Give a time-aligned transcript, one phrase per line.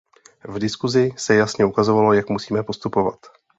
[0.43, 3.19] V diskusi se jasně ukázalo, jak musíme postupovat.